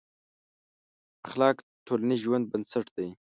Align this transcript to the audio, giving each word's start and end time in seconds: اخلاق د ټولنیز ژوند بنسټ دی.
اخلاق 1.27 1.57
د 1.61 1.65
ټولنیز 1.87 2.19
ژوند 2.25 2.45
بنسټ 2.51 2.85
دی. 2.97 3.07